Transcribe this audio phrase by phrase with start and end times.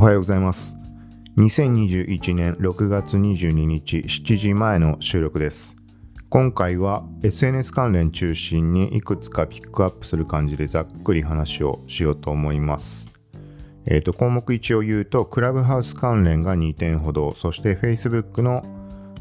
[0.00, 0.76] おはようございます。
[1.38, 5.74] 2021年6月22日7時前の収録です。
[6.28, 13.08] 今回は SNS 関連中心にいくつかピックアップする感じでざっくり話をしようと思います。
[13.86, 18.62] えっ、と、項目1を言うと、クラブハウス関連が2点ほど、そして Facebook の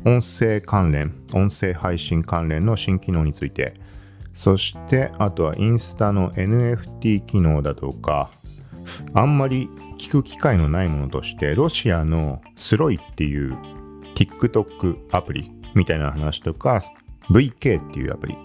[0.06, 3.74] 音声関連、音声配信関連の新機能について、
[4.36, 8.30] そしてあとはインスタの NFT 機能だとか、
[9.16, 13.58] あんまり聞く機会のないものとして、ロシアのスロイっていう
[14.16, 16.82] TikTok アプリみたいな話とか、
[17.30, 18.38] VK っていうアプリ。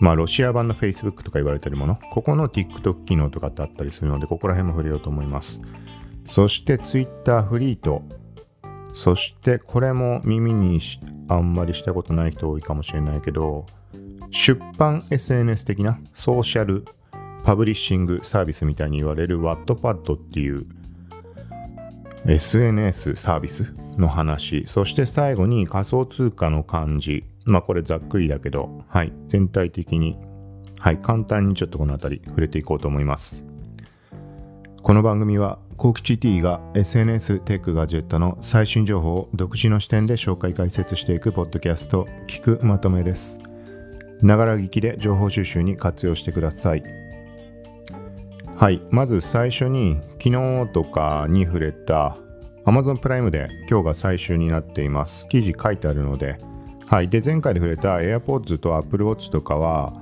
[0.00, 1.96] まあ、ロシア版の Facebook とか言われてるもの。
[2.10, 5.62] ここの TikTok 機能とかってあったりするので、ここら辺も触れようと思います。
[6.24, 8.02] そして Twitter フリート。
[8.92, 10.78] そしてこれも耳に
[11.28, 13.66] あんまりしたことない人多いかもしれないけど、
[14.30, 16.84] 出版 SNS 的なソーシャル
[17.44, 20.66] パブリッシングサービスみたいに言われる Wattpad っていう
[22.26, 27.24] SNS サービスの話、そして最後に仮想通貨の漢字。
[27.44, 30.16] まあこれざっくりだけど、はい、全体的に、
[30.78, 33.44] はい、簡単にちょっとこの辺り触れていこうと思います。
[34.82, 43.40] この番組は、コキチ T が SNS テックガジェットの最新情報を独自の視点で紹介解説していくポッドキャスト、聞くまとめです。
[44.22, 47.11] ながら聞きで情報収集に活用してください。
[48.62, 52.16] はい、まず最初に昨日とかに触れた
[52.64, 55.26] Amazon プライムで今日が最終になっています。
[55.26, 56.38] 記事書いてあるので、
[56.86, 59.92] はい、で前回で触れた AirPods と Apple Watch とかは、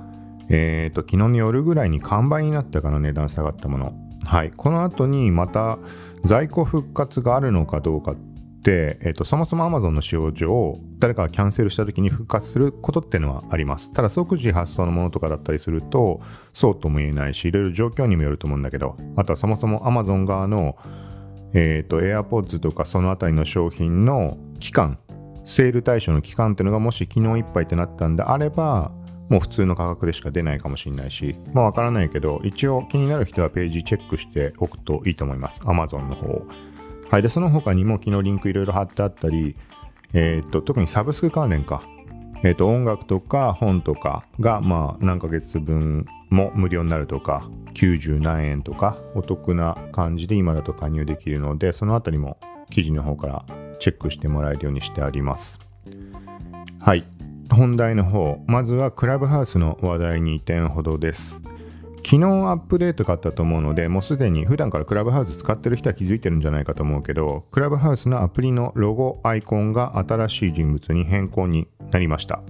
[0.49, 3.95] えーと昨日の夜ぐらいに完売になったかな値段下がったもの。
[4.25, 5.79] はい、この後にまた
[6.23, 8.30] 在庫復活があるのかどうかって、
[9.01, 16.21] えーとそもそも Amazon の使用上誰かがキャンセルした時に復活することっていうのはありますただ即時発送のものとかだったりすると
[16.53, 20.77] そうとも言えないしいろいろ状況にもよると思うんだけどあとはそもそも Amazon 側の
[21.53, 24.99] えっ、と AirPods とかそのあたりの商品の期間
[25.43, 28.91] セール対象の期間っていうのがもし昨日いっぱいってなったんであれば
[29.31, 35.61] もう普通の価格でしか出ないかもしれないし、まあわからないけど、一応気になる人はページチェックしておくといいと思います。
[35.61, 36.45] Amazon の方を。
[37.11, 37.21] はい。
[37.21, 39.57] で、その他にも昨日リンクいろいろ貼ってあったり、
[40.13, 41.83] えっ、と、特にサブスク関連か。
[42.41, 52.37] えっ、と、音楽とか本とかが、まあ何ヶ月分も無料になるとか、90何円とか、お得な感じで今だと加入できるので、そのあたりも
[52.69, 53.45] 記事の方から
[53.79, 55.59] チェックしてもらえるようにしてあります。
[56.79, 57.03] はい。
[57.53, 61.41] 本題の方、まずはクラブハウスの話題に2点ほどです。
[62.03, 72.41] 昨日アップデートがあったと思うので、もうすでに普段からクラブハウス使ってる人は気づいてるんじゃないかと思うけど、クラブハウスのアプリのロゴ、アイコンが新しい人物に変更になりました。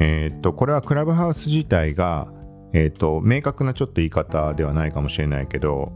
[0.00, 2.28] えーっと、これはクラブハウス自体が、
[2.72, 5.92] えーっと、明確なちょっと言い方ではないかもしれないけど、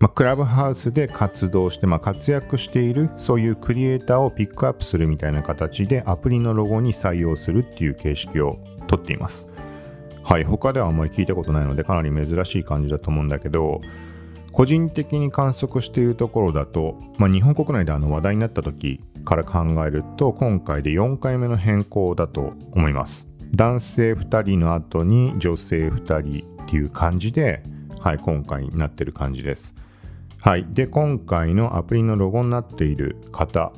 [0.00, 9.46] ま、クラブハウスで活動して、ま、活躍しているそういうクリエイターをピックアップするみたいな形でアプリのロゴに採用するっていう形式をとっています。
[10.24, 13.80] はい、他ではあんまり聞いたことないのでかなり珍しい感じだと思うんだけど、
[14.52, 23.26] 個人的に観測しているところだと、まあ、日本国内であの話題になった時から考えると今回で4回目の変更だと思います。
[23.54, 27.62] 男性2人の後に女性2人っていう感じで、
[28.00, 29.74] はい、今回になってる感じです。
[30.40, 30.66] はい。
[30.70, 33.72] で、今回のアプリのロゴになっている方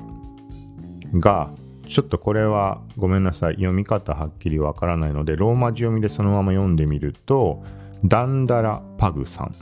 [1.15, 1.50] が、
[1.87, 3.55] ちょっとこれはごめんなさい。
[3.55, 7.62] 読み方はっきりわからないので、ローマ字読みでそのまま読んでみると、
[8.05, 9.55] ダンダラパグさん。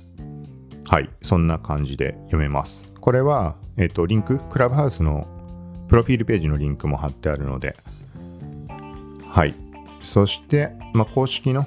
[0.88, 1.10] はい。
[1.22, 2.88] そんな感じで読めます。
[3.00, 5.26] これは、えっ、と、リンク、クラブハウスの
[5.88, 7.76] プロフィールページのリンクも貼ってあるので、
[9.28, 9.54] はい。
[10.00, 11.66] そして、まあ、公式の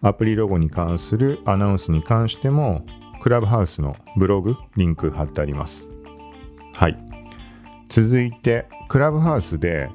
[0.00, 2.84] アプリロゴに関するアナウンスに関しても、
[3.20, 5.86] クラブハウスのブログ、リンク貼ってあります。
[6.74, 6.98] はい。
[7.88, 9.88] 続いて、クラブハウスで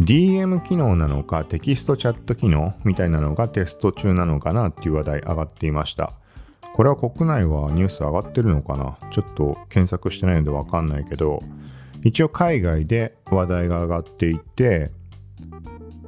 [0.00, 6.12] DM 機能なのかテキストチャット機能みたいなのがテスト中なのかなっていう話題上がっていました。
[6.74, 8.96] これは国内はニュース上がってるのかな？
[9.10, 11.42] ちょっと検索してないのでわかんないけど、
[12.04, 14.92] 一応海外で話題が上がっていて、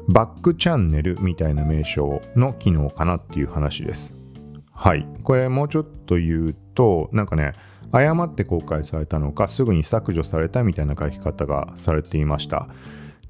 [0.09, 4.15] バックチャンネルみたいな名称の機能かなっていう話です。
[4.73, 5.07] はい。
[5.25, 7.53] これもうちょっと言うと、なんかね、
[7.93, 12.69] 誤って公開されたのか、すぐに削除されたみたいな書き方がされていました。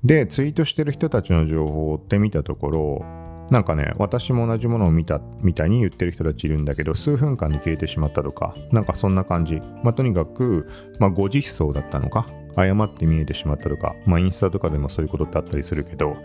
[0.04, 3.04] で、ツイートしてる人たちの情報を追ってみたところ、
[3.50, 9.60] なんかね、私も同じものを見たみたいに言ってる人たちいるんだけど、数分間で消えてしまったとか、なんかそんな感じ。
[9.82, 10.66] まあ、とにかく、
[10.98, 12.26] まあ、誤実装だったのか、
[12.56, 16.16] 誤って見えてしまったとか、まあ、インスタとかでもそういうことってあったりするけど、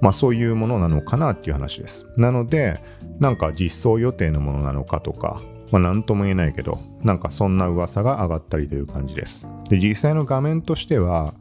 [0.00, 2.04] まあそういうものなのかなっていう話です。
[2.16, 2.80] なので、
[3.20, 5.40] なんか実装予定のものなのかとか、
[5.74, 9.44] まあ、なんとも言えないけど、なんかそんな噂が上がったりという感じです。
[9.68, 11.34] で、実際の画面としては、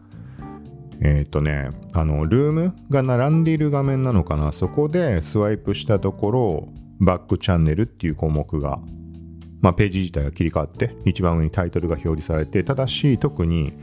[1.01, 6.67] えっ、ー、とね、あの、ルームが並んでいる画面なのかな、そこでスワイプしたところ、
[6.99, 8.79] バックチャンネルっていう項目が、
[9.61, 13.73] まあ、ページ自体が切り替わって、一番上にタイトルが表示されて、ただし、特に、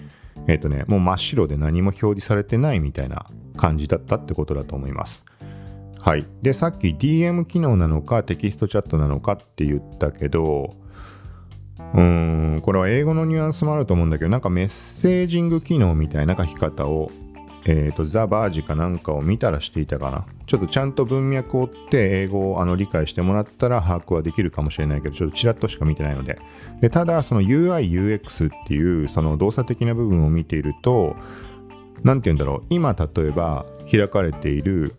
[0.48, 3.24] えっ、ー、とね、もう真っ白で何も表示されてないみたいな
[3.56, 5.24] 感じだったってことだと思います。
[6.02, 6.26] はい。
[6.40, 10.76] で、さっき DM 機能なのかテキストチャットなのかって言ったけど、
[11.94, 17.10] うーん、これは英語のニュアンスもあると思うんだけど、なんかメッセージング機能みたいな書き方を、
[17.66, 20.24] えっ、ー、と、ザ・バージかなんかを見たらしていたかな。
[20.46, 26.38] ちょっとちゃんと文脈を追って英語をあの理解してもらったら把握はできるかもしれないけど、ちょっとちらっとしか見てないので。
[26.80, 31.14] でただ、その UI、UX っていうその動作的な部分を見ていると、
[32.02, 32.66] 何て言うんだろう。
[32.70, 34.96] 今、例えば開かれている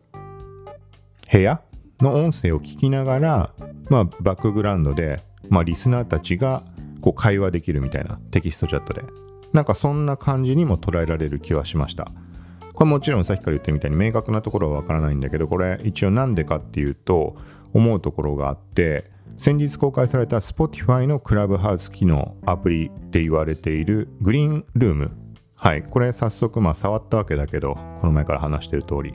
[1.32, 1.62] 部屋
[2.00, 3.54] の音声を聞きながら、
[3.90, 6.64] まあ、バックグラウンドで、まあ、リスナーたちが
[7.02, 9.04] こう会話できるみたいなテキストチャットで。
[9.54, 12.12] なんかそんな感じにも捉えられる気はしました。
[12.74, 17.36] これもちろんさっきから言ったみたいに明確なところはわからないんだけど、これ一応なんでかっていうと、
[17.74, 25.12] 思うところがあって、先日公開された Spotify のクラブハウス機能アプリって言われているグリーンルーム。
[25.56, 29.14] はい、これ早速まあ触ったわけだけど、この前から話してる通り、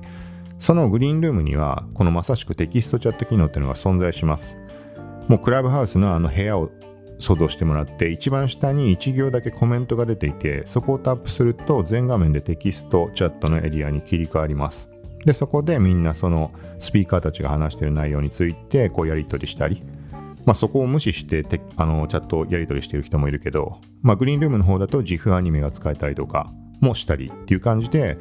[0.58, 4.56] そのグリーンルームには、このまさしくテキストチャット機能っていうのが存在します。
[5.28, 6.70] もうクラブハウスのあの部屋を
[7.18, 14.90] 想像してもらって、一番下に1行だけコメントが出ていて、そこをタップすると全画面でテキストチャットのエリアに切り替わります。
[15.24, 19.82] で、そこでみんなそのスピーカーたちが話している内容についてこうやり取りしたり、
[20.44, 21.44] まあ、そこを無視して
[21.76, 28.16] あのチャットをやり取りしている人もいるけど、まあ、グリーンルームの方だと GIF アニメが使えたりとかもしたりっていう感じで、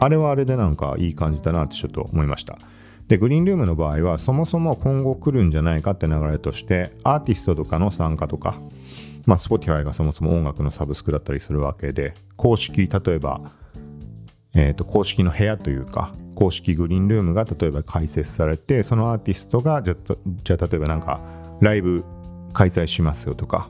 [0.00, 2.58] あれはあれでなんかいい感じだなってちょっと思いました。
[3.06, 8.60] で、グリーンルームの場合は、そもそも今後来るんじゃないかって流れとして、アーティストとかの参加とか、
[9.26, 13.40] まあ、Spotify がそもそも音楽のサブスクだったりするわけで、公式、例えば、
[14.54, 19.96] えっ、ー、と、公式の部屋というか、公式グリーンルームが例えば開設されて、そのアーティストが、じゃ、
[20.44, 21.20] じゃあ例えばなんか、
[21.60, 22.04] ライブ
[22.52, 23.68] 開催しますよとか、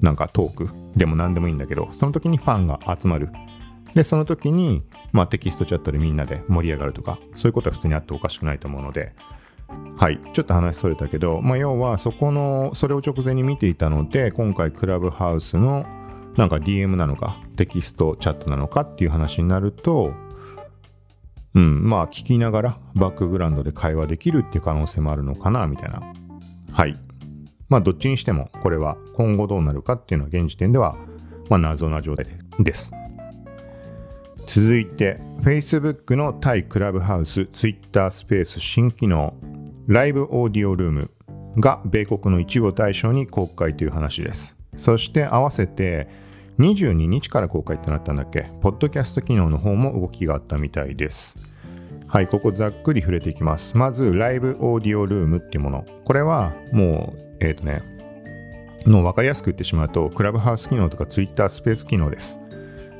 [0.00, 3.28] なんかトークでも何でもいいんだけど、その時にファンが集まる。
[3.94, 4.82] で、その時に、
[5.12, 9.14] まあ、テキストチャットでみんなで盛り上がるとか、そういうことは普通にあっておかしくないと思うので、
[9.96, 15.86] はい、ちょっと話それたけど、まあ、要はそこの、それを直前に見ていたので、今回クラブハウスの
[16.36, 20.12] なんか DM なのか、テキストチャットなのかっていう話になると、
[21.54, 26.00] うん、まあ聞きながらバックグラウンドで会話できるっていう可能性もあるのかな、みたいな。
[26.70, 26.96] はい。
[27.68, 30.96] まあどっちにしてもこれは今後どうなるかっていうのは現時点では、
[31.50, 32.26] まあ謎な状態
[32.60, 32.92] です。
[34.48, 39.34] 続いて Facebook の対クラブハウス Twitter スペース新機能
[39.86, 41.10] ライブオーディオルーム
[41.58, 44.56] が米国の一部を対象に公開という話です。
[44.78, 46.08] そして合わせて
[46.58, 48.50] 22日から公開ってなったんだっけ？
[48.62, 51.36] ポッドキャスト機能の方も動きがあったみたいです。
[52.06, 53.76] はいここざっくり触れていきます。
[53.76, 55.84] まずライブオーディオルームっていうもの。
[56.06, 57.82] これはもうえっ、ー、とね
[58.86, 62.38] もう分かりやすく言ってしまうとクラブハウス機能とか Twitter スペース機能です。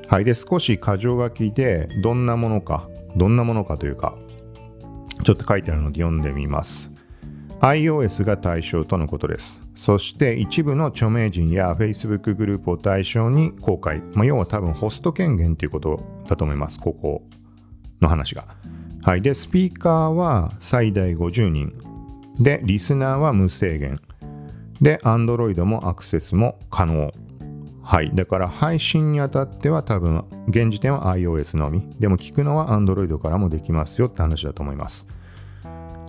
[0.08, 0.24] はい。
[0.24, 4.16] で、少し箇条書きで、どんなものか、どんなものかというか、
[5.22, 6.90] ちょっと書いてあるので読んでみます。
[7.60, 9.60] iOS が対象とのことです。
[9.74, 14.00] そして一部の著名人や Facebook グループを対象に公開。
[14.14, 16.80] まあ、要は多分ホスト権限ということだと思います。
[16.80, 17.22] ここ
[18.00, 18.48] の話が。
[19.02, 19.22] はい。
[19.22, 21.72] で、スピーカーは最大50人。
[22.38, 24.00] で、リスナーは無制限。
[24.80, 27.12] で、Android もアクセスも可能。
[27.88, 28.10] はい。
[28.14, 31.88] だから配信にあたっては多分、現時点は iOS のみ。
[31.98, 35.08] でも聞くのは Android からもできますよって話だと思います。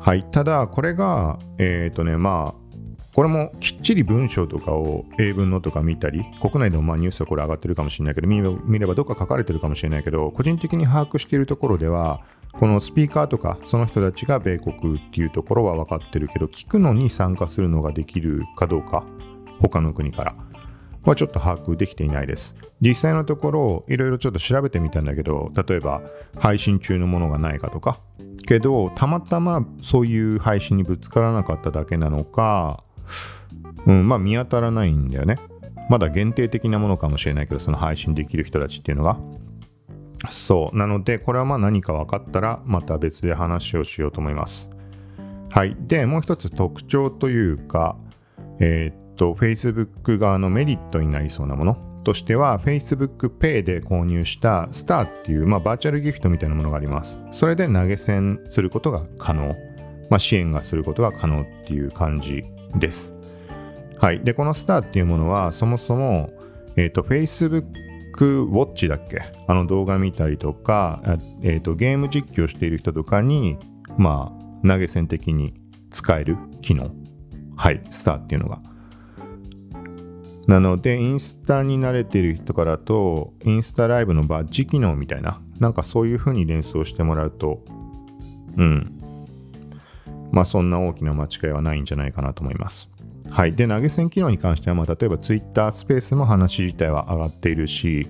[0.01, 0.25] はい。
[0.29, 12.19] ただ、これが、えっ、ー、とね、まあ、これもきっちり文章とかを英文のとか見たり、国内でもまあニュースはこれ上がってるかもしれないけど、見ればどっか書かれてるかもしれないけど、個人的に把握しているところでは、
[12.51, 19.05] このスピーカーとか、その人たちが米国っていうところは分かってるけど、聞くのに参加するのができるかどうか、
[19.61, 20.48] 他の国から。
[21.03, 22.55] はちょっと把握できていないです。
[22.81, 26.01] 実際のところ、いろいろちょっと調べてみたんだけど、例えば
[26.37, 27.99] 配信中のものがないかとか、
[28.45, 32.83] けど、たまたまそういう配信にぶつからなかっただけなのか、
[33.85, 35.37] うん、まあ見当たらないんだよね。
[35.89, 39.17] まだ限定的なものかもしれないけど、その配信できる人たちっていうのが。
[40.29, 40.77] そう。
[40.77, 44.69] なので、これはまあ何か分かったら、また別で話をしようと思います。
[45.49, 45.75] はい。
[45.79, 47.95] で、もう一つ特徴というか、
[48.59, 57.17] えー、と Facebook 側のメリットになりそうなものとしては Facebook Pay で購入したスターっていう、まあ、バーチャルギフトみたいなものがあります。
[57.31, 59.55] それで投げ銭することが可能。
[60.09, 62.43] まあ、支援がすることが可能っていう感じ
[62.75, 63.13] です。
[63.99, 64.21] はい。
[64.21, 66.31] で、このスターっていうものは、そもそも、
[66.77, 67.65] えっ、ー、と、Facebook
[68.49, 69.21] Watch だっけ？
[69.47, 71.01] あの動画見たりとか、
[71.43, 73.57] えーと、ゲーム実況している人とかに、
[73.97, 74.31] ま
[74.63, 75.53] あ、投げ銭的に
[75.91, 76.91] 使える機能。
[77.55, 78.68] はい、スターっていうのが。
[80.49, 87.63] なので、インスタに慣れてる人からと、インスタライブのバッジ機能みたいな、なんかそういう風に連想してもらうと、
[88.57, 88.99] うん。
[90.31, 92.89] まあ、そんな大きな間違いはないんじゃないかなと思います。
[93.29, 93.53] はい。
[93.53, 98.07] で、投げ銭機能に関しては、まあ、例えば Twitter スペースも話自体は上がっているし、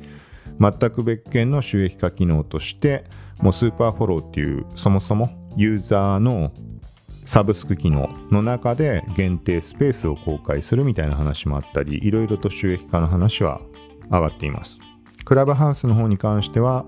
[0.62, 3.04] 全く別件の収益化機能として、
[3.42, 6.54] もうスーパーフォローっていう、そもそもユーザーの
[7.30, 13.62] サブスク機能の中で限定スペースを公開するみたいな話もあったり、いろいろと収益化の話は
[14.10, 14.80] 上がっています。
[15.26, 16.88] クラブハウスの方に関しては、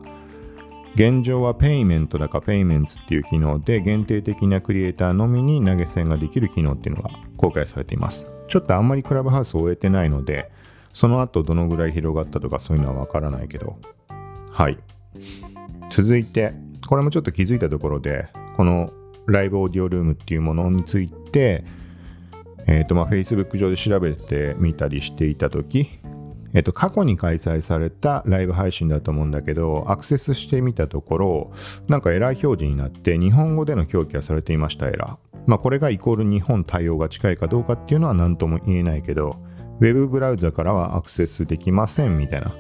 [0.96, 8.26] 現状はペイメントだかペイメンツっていう機能で限定的なクリエイターのみに投げ銭ができる機能っていうのが公開されています。
[8.48, 10.52] ちょっとあんまりクラブハウスを終えてないので、
[10.92, 13.78] その後どのぐらい広がったとかそういうのはわからないけど。
[14.50, 14.80] はい。
[15.92, 16.56] 続いて、
[16.88, 18.26] これもちょっと気づいたところで、
[18.58, 18.92] この
[19.32, 21.64] ライブオーディオルームっていうものについて、
[22.68, 25.90] えっ、ー、と、まあ、Facebook 上で調べてみたりしていたとき、
[26.54, 31.52] えっと、過去に開催されたライブ配信だと思うんだけど、アクセスしてみたところ、
[31.88, 35.40] なんかエラー表示になって、日本語での表記がされていました、エラー。
[35.48, 39.38] まあ、これがイコール日本対応が近いかどうかっていうのは何とも言えないけど、
[39.80, 42.54] ウェブブラウザからはアクセスできませんみたいな。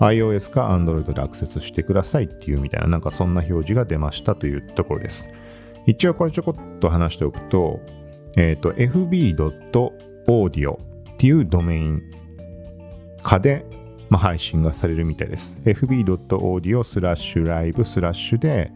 [0.00, 5.28] iOS か Android でアクセスしてくださいっていうみたいな、なんかそんな表示が出ましたというところです。
[5.90, 7.80] 一応これちょこっと話しておくと、
[8.36, 10.76] えっ、ー、と、fb.audio っ
[11.16, 12.02] ていうドメイン
[13.24, 13.66] 化で、
[14.08, 15.58] まあ、配信がされるみたいです。
[15.64, 18.70] fb.audio スラッシュライブスラッシュで、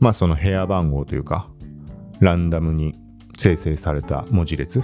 [0.00, 1.48] まあその部屋番号というか、
[2.18, 2.96] ランダムに
[3.38, 4.82] 生成された文字列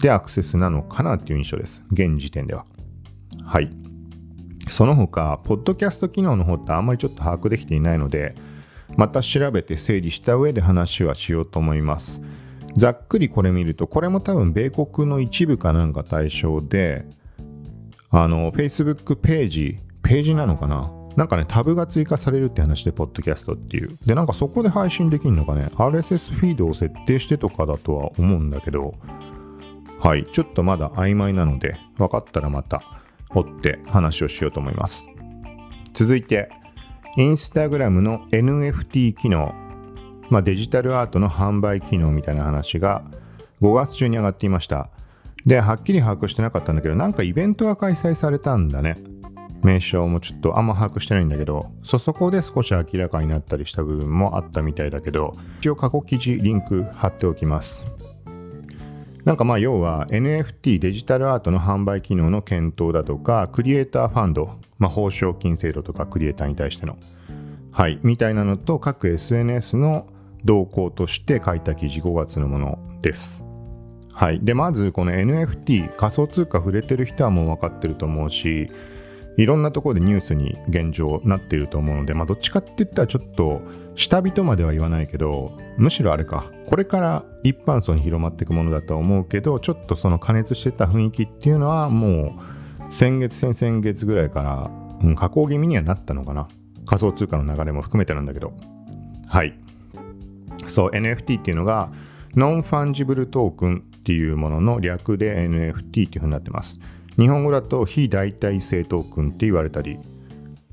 [0.00, 1.84] でアクセスなのかなっていう印象です。
[1.92, 2.64] 現時点では。
[3.44, 3.68] はい。
[4.68, 8.34] その他、ポッドキャスト機能の方ってあんまりちょっと把握できていないので、
[8.98, 12.20] また調べて整理した上で話はしようと思います。
[12.76, 17.06] ざっくりこれ見ると、これも多分米国の一部かなんか対象で、
[18.10, 20.92] あの、Facebook ページ、ページなのかな？
[21.14, 23.96] なんかね、タブが追加されるって話で、ポッドキャストっていう。
[24.04, 28.94] で、なんかそこで配信できるのかね、RSS フィードを設定してとかだとは思うんだけど、
[30.00, 32.82] はい、ちょっとまだ曖昧なので、分かったらまた
[33.30, 35.08] 追って話をしようと思います。
[35.92, 36.50] 続いて、
[37.16, 39.54] インスタグラムの NFT 機能、
[40.30, 43.02] まあ、デジタルアートの販売機能みたいな話が
[43.60, 44.90] 5月中に上がっていました。
[45.46, 48.98] で、はっきり把握してなかったんだけど、なんかイベントが開催されたんだね。
[49.62, 57.84] 名称もちょっとあんま把握してないんだけど、そ、そこで少し明らかになったりした部分もあったみたいだけど、一応過去記事リンク貼っておきます。
[59.28, 66.96] なんかまあ要は NFT デジタルアートの販売機能の検討だとか、クリエイターファンド、まあ報奨金制度とかクリエイターに対しての、
[67.70, 70.06] はい、みたいなのと各 SNS の
[70.46, 73.44] 動向として書いた記事5月のものです。
[74.14, 74.40] はい。
[74.42, 78.70] で、まずこの NFT、仮想通貨触れてる人はもう分かってると思うし、
[79.38, 83.62] いろんなところでニュースに現状なっていると思うので、まあどっちかって言ったらちょっと
[83.94, 94.70] 下人までは言わないけど、むしろあれか、これから一般層に広まっていくものだとは思うけど、ちょっとその加熱してた雰囲気っていうのはもう先月、先々月ぐらいから、
[95.02, 96.48] うん、加工気味にはなったのかな。
[96.84, 98.54] 仮想通貨の流れも含めてなんだけど。
[99.28, 99.56] はい。
[100.66, 101.92] そう、NFT っていうのが、
[102.34, 106.80] ノンファンジブルトークンっていうものの略で NFT っていう風になってます。
[107.18, 109.98] 日本語だと非代替性トークンって言われたり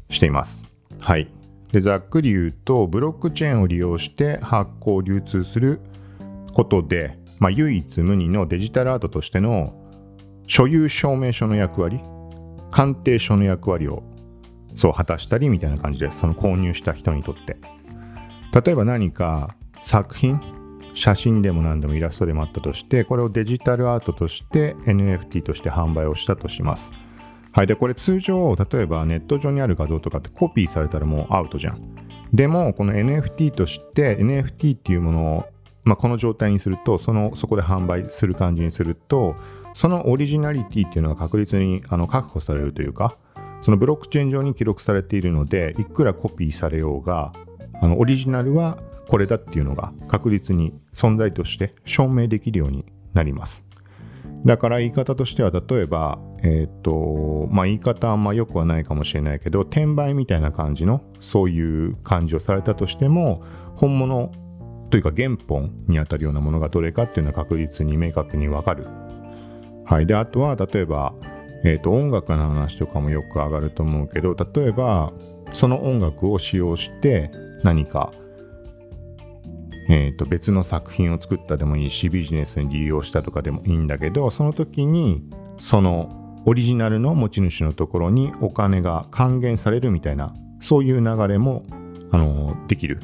[0.10, 0.64] しています。
[1.00, 1.28] はい。
[1.72, 5.82] で、ざっくり言うと、ブロックチェーンを利用して発行流通する
[6.54, 9.74] ことで、まあ、唯一無二のデジタルアートとしての
[10.48, 12.00] 所有証明書の役割、
[12.72, 14.04] 鑑定書の役割を
[14.76, 16.20] そう果たしたりみたいな感じです。
[16.20, 17.58] その購入した人にとって。
[18.54, 20.40] 例えば何か作品、
[20.96, 26.94] 写真でも何でもイラストでもあったとして、これをデジタルアートとして NFT として販売をしたとします。
[27.52, 27.68] はい。
[27.68, 31.96] で、これ通常、例えばネット上にある画像とかってコピーされたらもうアウトじゃん。
[32.34, 35.46] でも、この NFT として NFT っていうものを、
[35.84, 39.36] まあ、この状態にすると、その、そこで販売する感じにすると、
[39.74, 43.18] そのオリジナリティっていうのが確実にあの確保されるというか、
[43.62, 47.34] そのブロックチェーン上に記録されているので、いくらコピーされようが、
[47.82, 53.66] あのオリジナルはこれだっていうのが確実に存在として証明できるようになります。
[54.46, 63.42] だから言い方としては例えば、え、ー、と、まあ言い方あんま良くはないかもしれないけど、転売みたいな感じのそういう感じをされたとしても、
[63.76, 64.32] 本物
[64.92, 68.86] というか原本にあたるようなものがどれかっていうのは確実に明確にわかる。
[69.86, 70.06] はい。
[70.06, 71.14] で、あとは、例えば、
[71.64, 75.12] え、ー、と、音楽の話とかもよく上がると思うけど、例えば、
[75.52, 77.32] その音楽を使用して
[77.64, 78.12] 何か、
[79.88, 91.66] えー、と別の作品を作ったでもいいしビジネスに利用したとかでもいいんだけどその時にそのオリジナルの持ち主のところにお金が還元されるみたいなそういう流れも
[92.12, 93.00] あのできる。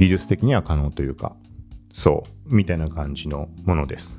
[0.00, 1.36] 技術的には可能というか
[1.92, 4.18] そうみたいな感じのものです。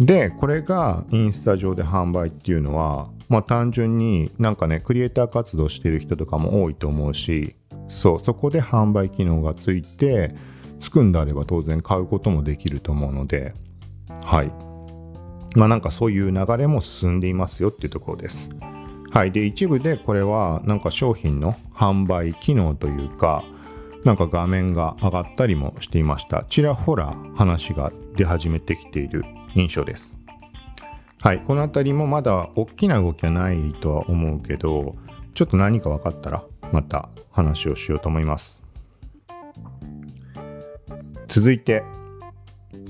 [0.00, 7.54] でこれがインスタ上で販売っていうのはまあ単純になんかねクリエイター活動してる人とかも多いと思うし
[7.88, 10.34] そうそこで販売機能がついて
[10.78, 13.54] つくんであれば当然買うこともできると思うので
[14.24, 14.52] はい。
[15.56, 18.50] まあなんかそういう流れも進んでいますよっていうところです。
[19.10, 19.32] はい。
[19.32, 23.44] で一部でこれはなんか商品の販売機能というか
[24.04, 26.44] なんか画面が上がったりもしていました。
[26.48, 30.14] ちらほら話が出始めてきている印象です。
[31.20, 31.40] はい。
[31.40, 34.94] この辺りもまだ大きな動きはないとは思うけど
[35.34, 38.62] ちょっと何か分かったらまた話をしようと思います。
[41.28, 41.82] 続いて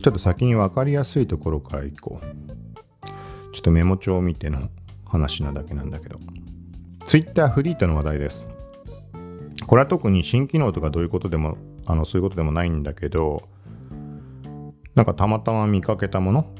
[0.02, 2.48] ちょっと先に分かりやすいところからいこう。
[3.52, 4.68] ちょっとメモ帳を見ての
[5.04, 6.18] 話なだけなんだけど。
[7.06, 8.46] Twitter フリートの話題です。
[9.66, 13.48] これは特に新機能とかどういうことでもあのそういうことでもないんだけど
[14.94, 16.54] なんかたまたま見かけたもの。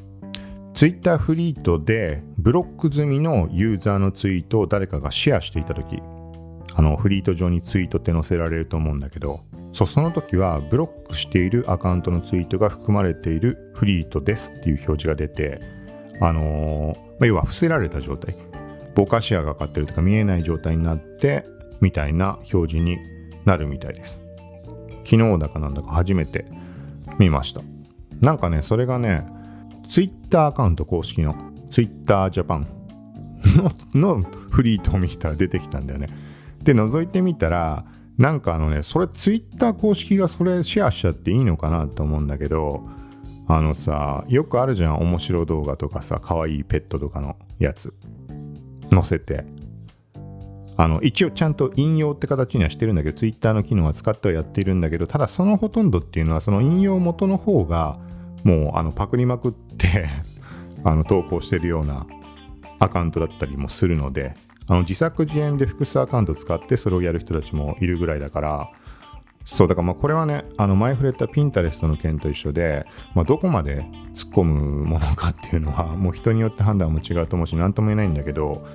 [0.75, 6.01] Twitter フリートでブロック済みのユーザーのツイートを誰かがシェアしていた時。
[6.79, 9.41] あのフリート上にツイートって載せられると思うんだけど
[9.73, 15.61] そその時はブロックしているアカウントのツイートが含まれているフリートですっていう表示が出て
[16.21, 18.35] あのー、ま、要は伏せられた状態。
[18.95, 21.45] ボカシアがかかってるとか見えない状態になって
[21.81, 22.99] みたいな表示に
[23.45, 24.19] なるみたいです。
[25.05, 26.47] 昨日だかなんだか初めて
[27.19, 27.61] 見ました。
[28.21, 29.25] なんかねそれがね
[29.89, 31.37] Twitter アカウント公式の
[31.71, 32.67] Twitter Japan
[33.95, 36.28] のフリートを見たら出てきたんだよね。
[36.69, 37.87] で覗いてみたら
[38.19, 42.87] なんかあのねそれツイッター公式がそれシェアしちゃっていいのかなと思うんだけど
[43.47, 47.95] あのさよくあるじゃん面白動画とかさ可愛いペットとかのやつ。
[48.91, 49.45] 載せて。
[50.77, 57.99] あの一応ちゃんと引用って形にはしてるんだけどツイッターの機能は使ってはやっているんだけどただそのほとんどっていうのはその引用元の方が
[58.45, 60.09] もうあのパクりまくって
[60.85, 62.07] あの投稿してるような
[62.79, 64.37] アカウントだったりもするので
[64.69, 68.71] あの自作自演で複数アカウント使ってそれをやる人たちもいるぐらいだから、
[69.45, 78.67] そうだからまあこれはね、あの前触れたピンタレストの件と一緒で、まあ、どこまで突っ込むものかっていうのはもう人によって判断も違うと思うし何とも言えないんだけど、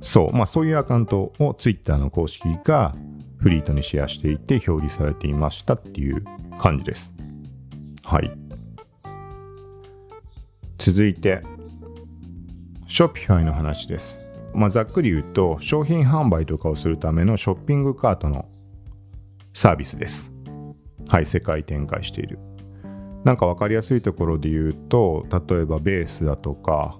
[0.00, 2.94] そう、まあそういうアカウントを Twitter の公式が
[3.38, 6.24] フリートにシェアしていて表示されていましたっていう
[6.58, 7.12] 感じです。
[8.02, 8.30] はい。
[10.78, 11.42] 続いて、
[12.88, 14.25] Shopify の話です。
[14.56, 18.46] まあ、ざっくり言うと商品販売とかをするためのショッピングカートの
[19.52, 20.32] サービスです。
[21.08, 22.38] はい、世界展開している。
[23.22, 26.98] なんか分かりやすいところで言うと、例えばベースだとか、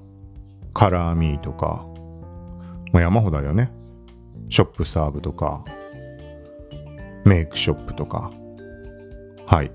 [0.75, 1.87] カラーミーとか、
[2.93, 3.73] まあ、山ほどだよね。
[4.49, 5.65] ショップサーブとか、
[7.25, 8.31] メイクショップとか。
[9.47, 9.71] はい。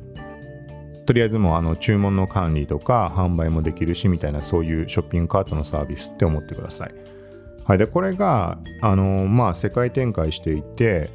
[1.06, 7.11] とりあえずもうあの注文の管理とか販売もできるしみたいなそういうショッピングカートのサービスって思ってください。
[7.66, 11.12] はい、でこれがあの、まあ、世界展開していて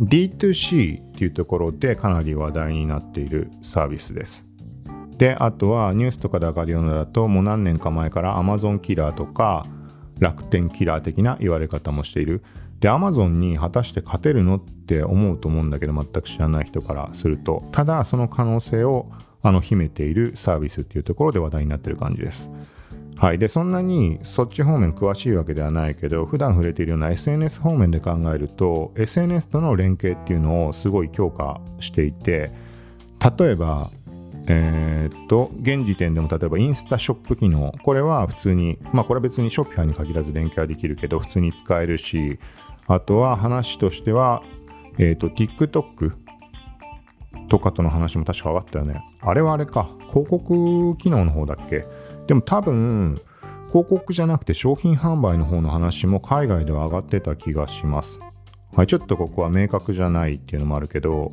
[0.00, 4.44] D2C っていうところでかなり話題になっているサービスです。
[5.18, 9.66] であとはニュースとかで上がるようなだともう何年か前から Amazon キラーとか
[10.18, 12.42] 楽天キラー的な言われ方もしている。
[12.80, 19.10] で Amazon に果たして勝てるのって思うと思うんだけど全く知らない人からするとただその可能性を
[19.42, 22.50] あの秘めているサービスっていうところで話題になってる感じです。
[23.20, 32.50] はい、でそんなにそっち方面詳しいわけではないけど普段触れているような SNS 方面で考えると SNS との連携っていうのをすごい強化していて
[33.38, 33.90] 例えば
[34.46, 37.74] えー、っと現時点でも例えばインスタショップ機能。
[37.82, 42.38] これは普通にまあこれは別にショッピファに限らず連携はできるけど普通に使えるし
[42.86, 44.42] あとは話としては
[44.96, 46.14] えー、っと TikTok
[47.50, 49.04] とかとの話も確か上がったよね。
[49.20, 49.90] あれはあれか。
[50.08, 51.84] 広告機能の方だっけ？
[52.30, 53.20] でも多分、
[53.70, 58.20] 広告じゃなくて商品販売の方の話も海外では上がってた気がします。
[58.72, 61.32] はい、ちょっとここは明確じゃないっていうのもあるけど、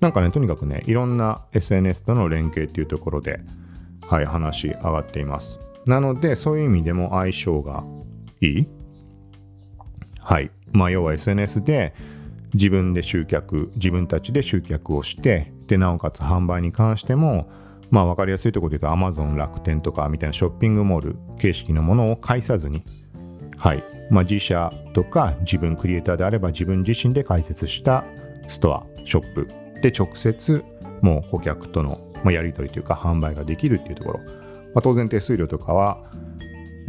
[0.00, 3.38] なんかね、とにかくね、いろんな SNS との連携っていうところで、
[4.08, 5.60] はい、話上がっています。
[5.86, 7.84] なので、そういう意味でも相性が
[8.40, 8.68] いい？
[10.18, 10.50] はい。
[10.72, 11.94] まあ、要は SNS で
[12.52, 17.48] 自分で集客、自分たちで集客をして、で、なおかつ販売に関しても、
[17.92, 22.82] まあ分かりやすいところで言うと Amazon 楽天とかみたいなショッピングモール形式のものを介さずに
[23.58, 23.84] はい。
[24.10, 28.04] まあ自社とか自分クリエイターであれば自分自身で開設した
[28.48, 29.48] ストアショップ
[29.82, 30.64] で直接
[31.02, 34.26] もう顧客とのやり取りというか販売ができるっていうところ、ま
[34.76, 36.00] あ、当然手数料とかは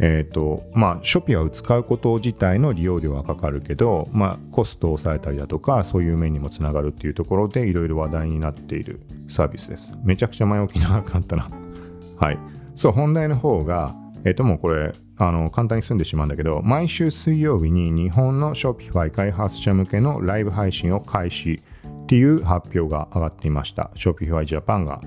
[0.00, 9.92] え、ー、と、まあ、ショピアを使うこと自体の利用料はかかるけど、まあ、コストを抑えたりだとか、そういう面にもつながるっていうところで、いろいろ話題になっているサービスです。
[10.02, 11.48] めちゃくちゃ前置き長かったな。
[12.18, 12.38] はい。
[12.74, 21.62] そう、本題の方が、え、ー、と、もうこれ、あの、簡単に済んでしまうんだけど、毎週水曜日に日本の Shopify 開発者向けのライブ配信を開始
[22.02, 23.92] っていう発表が上がっていました。
[23.94, 25.00] Shopify Japan が、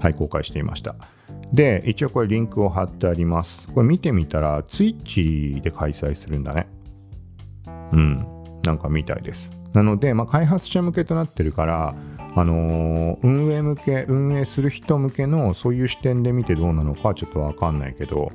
[0.00, 0.96] はい、公開していました。
[1.54, 3.68] で、一応これリンクを貼ってあります。
[3.68, 6.66] これ見てみたら、Twitch で開催するんだね。
[7.92, 8.26] うん、
[8.64, 9.50] なんかみたいです。
[9.72, 11.94] なので、まあ、開発者向けとなってるから、
[12.34, 18.32] あのー、運営向け、運営する人向けのそういう視点で見てどうなのかちょっとわかんないけど、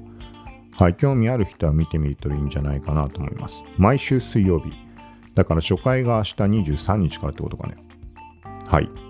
[0.77, 3.63] はい、興味ある人は見てみるといいんじゃないかなと思います。
[3.77, 4.71] 毎週水曜日。
[5.35, 7.75] だから初回が明日23日からってことかね。
[8.65, 9.08] はい。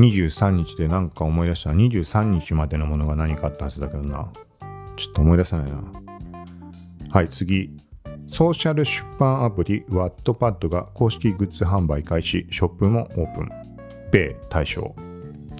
[0.00, 4.32] 23日でなんか思い出した23日までのものが何かあったはずだけどな。
[4.96, 5.82] ちょっと思い出せないな。
[7.10, 7.70] はい、次。
[8.26, 13.50] ソーシャル出版アプリ Wattpad が公式グッズ販売開始、ショップもオープン。
[14.12, 14.94] 米対象。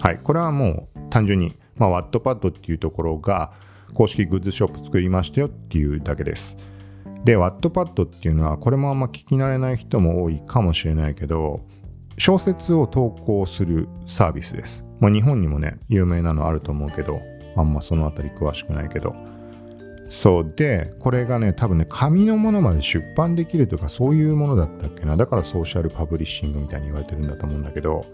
[0.01, 3.53] はい、これはもう単純に、まあ、Wattpad っていうところが
[3.93, 6.57] 公式グッズショップ作りましたよっていうだけです。
[7.25, 11.61] で、Wattpad っていうのは、これもあんま聞き慣れない人も多いかもしれないけど、
[12.21, 14.85] 小説を投稿するサービスです。
[15.01, 17.23] まあ、日本にもね、有名なのあると思うけど、
[17.57, 19.17] あんまそのあたり詳しくないけど。
[20.11, 25.17] そうで、これがね、多分ね、紙のものまで出版できるとかそういうものだったっけな。
[25.17, 28.05] だからソーシャルパブリッシングみたいに言われてるんだと思うんだけど、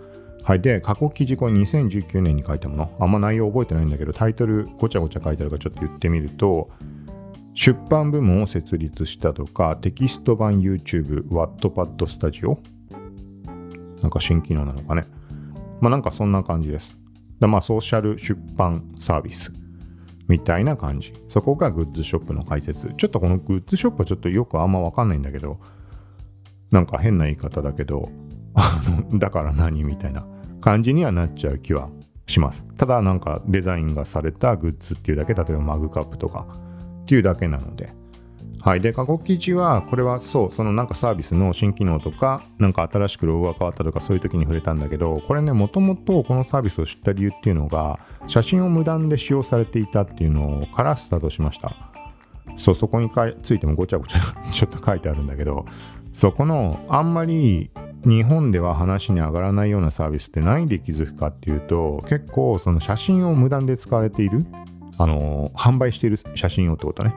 [0.45, 0.61] はい。
[0.61, 2.97] で、過去記事これ2019年に書いたもの。
[3.01, 6.71] あんま内容覚えてないんだけど、タイトルごちゃごちゃ書いてあるからちょっと言ってみると、
[7.55, 12.57] 出版部門を設立したとか、テキスト版 YouTube、Wattpad Studio、
[14.03, 15.05] なんか新機能なのかね。
[15.81, 16.97] まあなんかそんな感じです。
[17.41, 19.53] でまあソーシャル出版サービス
[20.29, 21.13] みたいな感じ。
[21.29, 22.93] そこがグッズショップの解説。
[22.97, 25.59] ちょっとこのグッズショップはちょっとよくあんまわかんないんだけど、
[26.71, 28.09] なんか変な言い方だけど、
[29.15, 30.27] だから何みたいな
[30.61, 31.91] 感じにはなっちゃう気は
[32.27, 32.65] します。
[32.77, 36.47] ただなんかデザインがされたグッズっていうだけ、例えばマグカップとか
[37.03, 37.93] っていうだけなので、
[38.61, 38.81] はい。
[38.81, 51.75] で、過去記事は、これはそう、そのなんかサービスの新機能とか、なんか新しくロゴが変わったとか、そういう時に触れたんだけど、これね、もともとこのサービスを知った理由っていうのが、写真を無断で使用されていたっていうのからスタートしました。
[52.57, 53.11] そう、そこに
[53.43, 54.19] ついてもごちゃごちゃ
[54.53, 55.67] ちょっと書いてあるんだけど、
[56.13, 57.71] そこの、あんまり
[58.05, 64.47] 日本では話に上がらないようなサービスって何で気づくかっていうと、結構その写真を無断で使われている、
[64.99, 67.15] あの、販売している写真をってことね。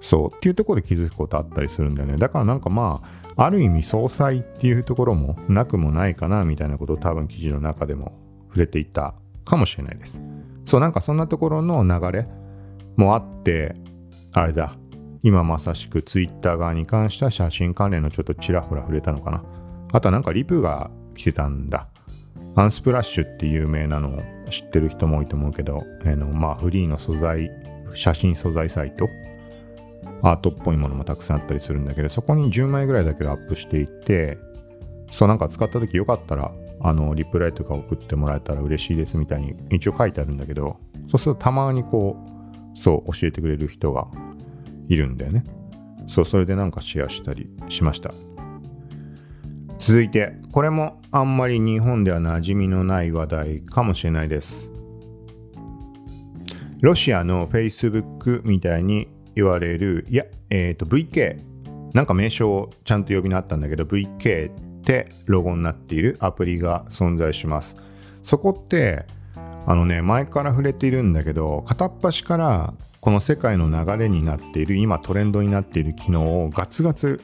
[0.00, 2.16] そうっていうところで気づくことあったりするんだよね。
[2.16, 3.02] だからなんかま
[3.36, 10.22] あ、ある意味総裁っていうところもなくもないかなみたいなことを多分記事の中でも触れていたかもしれないです。
[10.64, 12.28] そうなんかそんなところの流れ
[12.96, 13.76] もあって、
[14.32, 14.76] あれだ、
[15.22, 19.44] 今まさしく Twitter 側に関した写真関連のちょっとちらほら触れたのかな。
[19.92, 21.88] あとはなんかリプが来てたんだ。
[22.54, 27.50] アンスプラッシュって有名なのを知ってる人も多いと思うけど、えー、のまあフリーの素材、
[27.92, 29.08] 写真素材サイト
[30.22, 34.38] アートっぽいものもたくさんあったりするんだけど、そこに10枚ぐらいだけアップしていって、
[35.10, 42.16] そうなんか使った時よかったら、あの、リプライとか送ってもらえたら嬉しいですみたいに一応書いてあるんだけど、そうするとたまにこ
[42.74, 44.08] う、そう教えてくれる人が
[44.88, 45.44] いるんだよね。
[46.08, 48.12] そう、それでなんかシェアしたりしました。
[49.78, 54.70] 続いて、これもあんまり日本では馴染みのない話題かもしれないです。
[56.80, 61.38] ロシアの Facebook みたいに言われる、いや、えっ、ー、と、VK、
[61.94, 67.76] なんか名称をちゃんと呼び名あったんだけど、VK ってロゴになっているアプリが存在します。
[68.22, 69.06] そこって、
[69.66, 77.20] あのね、前から触れているんだけど、片っ端からこの世界の流れになっている、今トレンドになっている機能をガツガツ、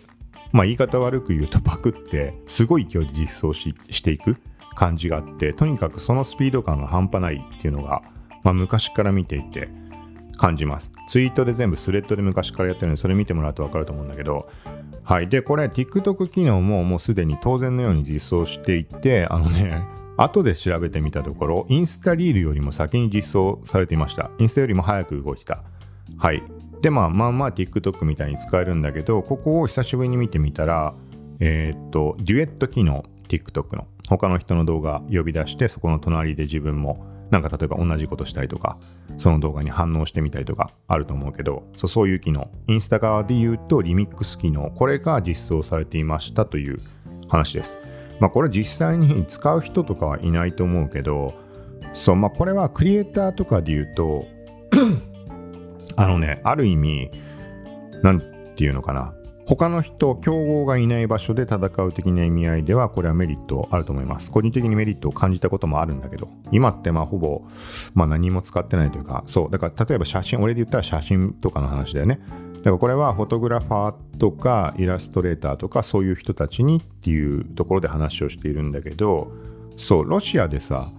[0.53, 4.37] まあ言い方悪く言うとパクって、すごい勢いで実装ししていく
[4.75, 8.03] 感じがあって、とにかくそのスピード感が半端ないっていうのが、
[8.42, 9.68] まあ昔から見ていて、
[10.37, 10.90] 感じます。
[11.09, 14.49] ツイートで全部スレッドで昔からやってるので、それ見てもらうと分かると思うんだけど、
[15.05, 15.29] はい。
[15.29, 19.83] で、これ、TikTok 機能ももうすでに当然のように実装していて、あのね、
[20.16, 24.31] 後で調べてみたところ、インスタリールよりも先に実装されていました。
[24.38, 25.64] インスタよりも早く動いた。
[26.16, 26.42] はい。
[26.83, 30.95] で、まあ、まあまあ TikTok みたいに使えるんだけど、ここを久しぶりに見てみたら、
[31.40, 33.87] えー、っと、デュエット機能、TikTok の。
[34.09, 38.77] 他の人の動画呼び出してそこの隣で自分もなんか例えば同じことしたりとか
[39.16, 42.51] その動画に反応してみたりとかあると思うけどそうそういう機能。
[42.68, 44.71] インスタ側で言うとリミックス機能。
[44.71, 46.79] これが実装されていましたという
[47.29, 47.79] 話です。
[48.21, 51.35] まあこれ実際に使う人とかはいないと思うけど
[51.95, 54.27] そうまあこれはクリエイターとかで言うと
[55.97, 57.11] あのねある意味
[58.03, 58.21] なん
[58.55, 59.14] ていうのかな。
[59.47, 64.31] 他の人、競合がいない場所で戦う的な意味合いでは、これはメリットあると思います。
[64.31, 67.43] 個人的にメリットを感じたこともあるんだけど、今ってまあほぼ、
[67.95, 72.21] まあ何も使ってないというか、そう、だから例えば写真、俺で言ったら写真とかの話だよね。
[72.59, 79.33] だからこれはフォトグラファーとかイラストレーターとかそういう人たちにっていうところで話をしているんだけど、
[79.77, 80.93] そう、ロシアでさ、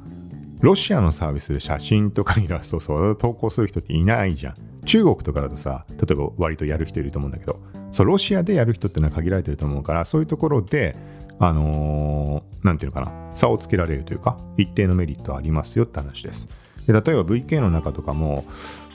[0.60, 4.56] ロシアのサービスで写真とかイラストを投稿する人っていないじゃん。
[4.86, 7.60] 中国とかだとさ、例えば割とやる人いると思うんだけど、
[7.94, 10.96] そう、ロシアでやる人っていうのは限られてると思うから、そういうところで、
[11.40, 16.50] あのー、ていうのかな、差をつけられるというか、一定のメリットありますよって話です。
[16.88, 18.46] で例えば VK の中とかも、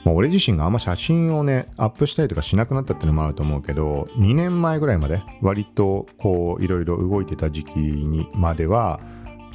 [0.03, 8.99] もう俺自身があんま写真をね、アップしたりとかしなくなったっていうのもあると思うけど、2年前ぐらいまで割とこう、いろいろ動いてた時期にまでは、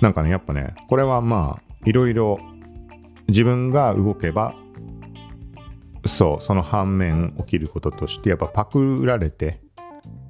[0.01, 2.41] なんかね、やっぱね、これはまあ、いろいろ
[3.29, 4.55] 自分が動けば
[6.07, 9.61] そうその反面起きることとしてやっぱパクられて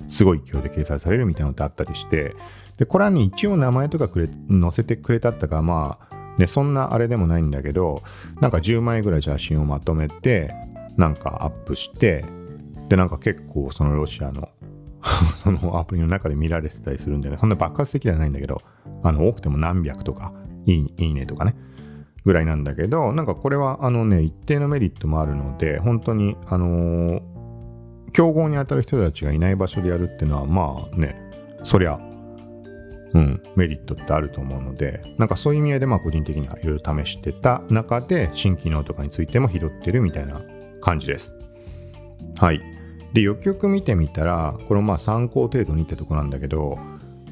[0.09, 2.35] すごい勢いで掲載されるみたいなのってあったりして
[2.77, 8.03] でこれはね一応名前とかくれ載せてくれたったかまあねそんなあれでもないんだけど
[8.41, 10.55] なんか10枚ぐらい写真をまとめて
[10.97, 12.25] なんかアップして
[12.89, 14.49] でなんか結構そのロシアの
[15.43, 18.63] そのアプリの中で見られてたりするんでねそんな爆発的ではないんだけど
[19.03, 20.33] あの多くても何百とか
[20.67, 21.55] いいいいねとかね。
[22.25, 27.23] ぐらいなんだけど、なんかこれはあのね、一定のメリットもあるので、本当に、あのー、
[28.13, 31.17] 競合に当たる人たちがいない場所でやるっていうのは、まあね、
[31.63, 31.99] そりゃ、
[33.13, 40.41] うん、メリットってあると思うので、なんかそういう意味合いで、まあ個人的にはいろいろ試してた中で、新機能とかについても拾ってるみたいな
[40.81, 41.35] 感じです。
[42.39, 42.61] はい。
[43.13, 46.79] で、よくよく見てみたら、これまあ参考程度にってとこなんだけど、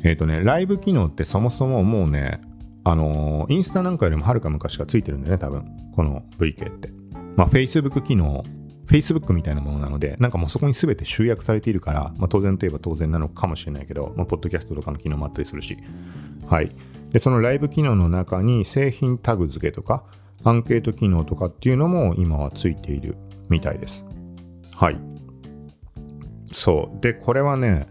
[0.04, 2.40] えっ、ー、とね、ライブ機能ってそもそももうね、
[2.84, 5.64] あのー、インスタなんかよりもはるか昔からついてるんだよね、多分。
[5.94, 6.90] この VK って。
[7.36, 8.44] まあ、Facebook 機能、
[8.86, 15.76] Facebook みたいなものなので、なんかもうそこに全て集約されているから、まあ、当然といえば当然なのかもしれないけど、まあ、ポッドキャストとかの機能もあったりするし。
[16.46, 16.74] はい。
[17.10, 20.04] で、そのライブ機能の中に製品タグ付けとか、
[20.44, 23.16] アンケート機能とかっていうのも今はついている
[23.48, 24.04] みたいです。
[24.74, 24.98] はい。
[26.52, 27.00] そう。
[27.00, 27.86] で、これはね、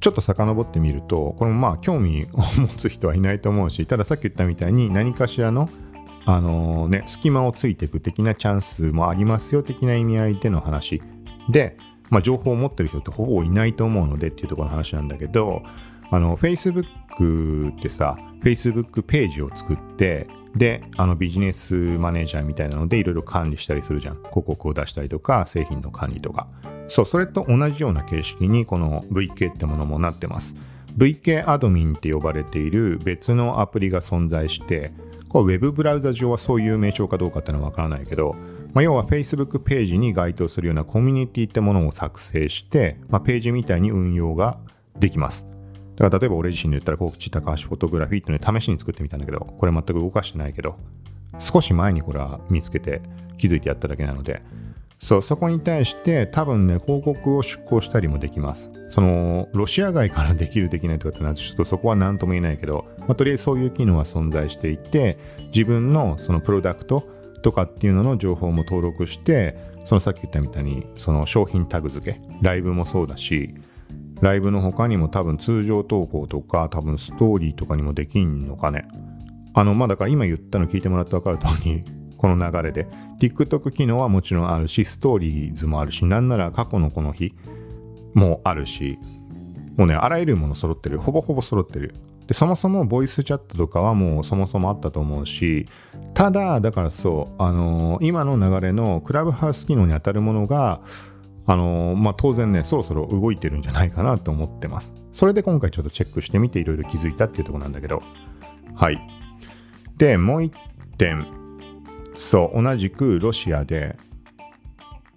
[0.00, 5.70] ちょっと遡ってみるとこれもまあ興味を持つ人はいないと思うしたださっき言ったみたいに何かしらの
[6.26, 11.02] あのね、隙間をついていく的なチャンスもありますよ的な意味合いでの話。
[11.48, 11.76] で、
[12.10, 15.62] まあ、情報を持ってる人ってほぼいないと思うのでっていうところの話なんだけど
[16.10, 24.16] あの Facebook ってさ Facebook ページを作ってであのビジネスマネージャーみたいなのでいろいろ管理したりするじゃん。
[24.16, 26.48] 広告を出したりとか製品の管理とか。
[26.90, 30.56] そう、それと同じような形式にこの VK ってものもなってます。
[30.98, 34.92] VK アドミンって呼ばれている別のアプリが存在して、
[35.28, 38.34] これ Web ブラウザ上はそういう名称かどうかってのはわからないけど、
[38.74, 44.58] まあ、要は Facebook ページに該当するようなコミュニティってものを作成して、まあ、ページみたいに運用が
[44.98, 45.46] できます。
[45.94, 50.76] だから例えば俺自身で言ったら、告知高橋フォトグラフィーっていうの試しに作ってみたんだけど、これ全く動かしてないけど、
[51.38, 53.00] 少し前にこれは見つけて
[53.38, 54.42] 気づいてやっただけなので、
[55.00, 58.70] そう、そこに対して多分ね、広告を出稿したりもできます。
[58.90, 65.18] その、ロシア外からできるできないとかってな、ちょっとそこは何とも言えないけど、まあ、とりあえずそういう機能は存在していて、
[65.54, 67.04] 自分のそのプロダクト
[67.42, 73.54] とかっていうのの情報も登録して、そのさっき言ったみたいに、その商品タグ付け、ライブもそうだし、
[74.20, 78.86] ライブの他にも多分通常投稿とか、多分ストーリーとかにもできんのかね。
[79.54, 81.84] あの、まあだから今言ったの聞いてもらって分かる通り、
[82.20, 82.86] この流れで。
[83.18, 87.32] TikTok 機能はもちろんあるし、ストーリーズもあるし、なんなら過去のこの日
[88.12, 88.98] もあるし、
[89.78, 90.98] もうね、あらゆるもの揃ってる。
[90.98, 91.94] ほぼほぼ揃ってる。
[92.26, 95.66] で、そもそもボイスチャットとかはもうそもそもあったと思うし、
[96.12, 100.82] ただ、だからそう、あのー、今の流れのクラブハウス機能に当たるものが、
[101.46, 104.92] あのー、まあ、当然ね、そろそろ動いてるんじゃないかなと思ってます。
[105.12, 108.02] それで今回ちょっとチェックしてみていろいろ気づいたっていうとこなんだけど、
[108.74, 109.00] はい。
[109.96, 110.52] で、もう一
[110.98, 111.26] 点、
[112.20, 113.96] そう同じくロシアで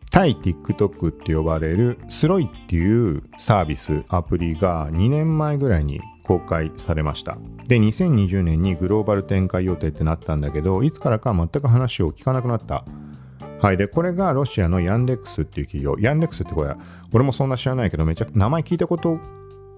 [0.10, 7.38] 対 TikTok って呼ばれるスロイっていうサービスアプリが2年前ぐらいに公開されました。
[7.68, 12.86] で2020年にグローバル展開予定ってなったんだけどいつからか全く話を聞かなくなった。
[13.62, 13.78] はい。
[13.78, 15.98] でこれがロシアのヤンデックスっていう企業。
[16.00, 16.74] ヤンデックスってこれ
[17.12, 19.20] 俺もそんな知らないけどめちゃ名前聞いたこと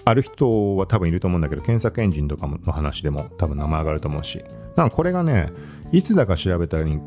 [0.05, 4.45] ある人は多分いると思うんだけど、検索エンジンとかの話でも多分名前上がると思うし。
[4.75, 5.51] なんかこれがね、
[5.91, 6.99] いつだか調べたに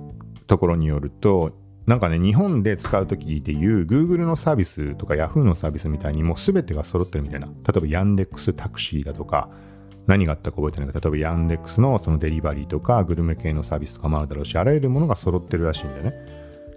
[0.49, 1.53] ところによると、
[1.87, 7.47] なんかね、日本で使うときでいう Google のサービスとか Yahoo のサービスみたいにもう全てが揃ってるみたいな。
[7.47, 9.49] 例えばヤンデックスタクシーだとか、
[10.07, 16.15] 何があったか覚えてないけど、例えばヤンデックスのそのデリバリーとかグルメ系のサービスとかもあるだろうし、あらゆるものが揃ってるらしいんだよね。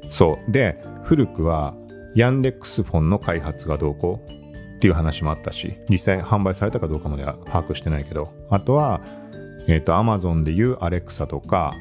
[0.10, 0.52] そう。
[0.52, 1.74] で、古くは
[2.16, 4.32] ヤンデックスフォンの開発がどうこう
[4.78, 9.02] っていう話もあったし、実際販売されたかどうかまでは把握してないけど、あとは、
[9.68, 11.74] えっ、ー、と、Amazon でいう Alexa とか、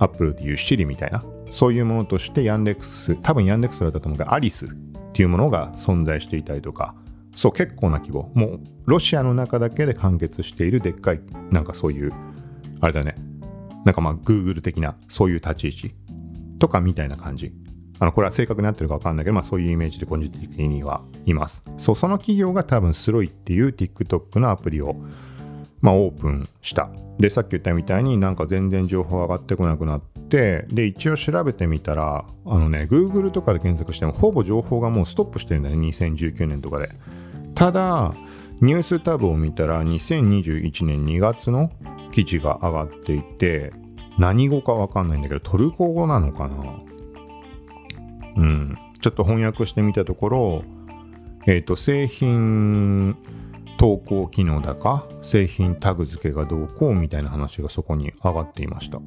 [0.00, 4.68] Apple でいう Siri みたいな、そういうものとしてヤンデックス、多分ヤンデックスだったと思うけど、アリスっ
[5.12, 6.94] ていうものが存在していたりとか、
[7.34, 8.30] そう、結構な規模。
[8.34, 12.12] もう、ロシアの中だけで完結しているでっかい、なんかそういう、
[12.80, 13.16] あれだね。
[13.84, 15.94] なんかまあ、Google 的な、そういう立ち位置
[16.58, 17.52] とかみたいな感じ。
[17.98, 21.62] あの、これは正確になってるかわかんないけど、まあそういうイメージで個人的にはいます。
[21.76, 24.96] そう、その企業が多分スロイっていう TikTok のアプリを、
[25.84, 26.88] まあオープンした。
[27.18, 36.88] で、さっき言ったみたいになんか全然情報上がってこなくなって、で、一応調べてみたら、あのね、Google とかで検索してもほぼ情報がもうストップしてるんだね、2019年とかで。
[37.54, 38.14] ただ、
[38.62, 41.70] ニュースタブを見たら2021年2月の
[42.12, 43.74] 記事が上がっていて、
[44.18, 46.64] 何語かわかんないんだけど、トルコ語なのかな
[48.36, 48.78] うん。
[49.02, 50.64] ちょっと翻訳してみたところ、
[51.46, 53.18] えっ、ー、と、製品
[53.76, 59.00] 投稿機能だか、製品タグ付けがどうこうみたいな話がそこに上がっていました。